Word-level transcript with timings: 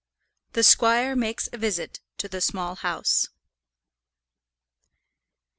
THE 0.53 0.63
SQUIRE 0.63 1.15
MAKES 1.15 1.49
A 1.53 1.57
VISIT 1.59 1.99
TO 2.17 2.27
THE 2.27 2.41
SMALL 2.41 2.77
HOUSE. 2.77 3.29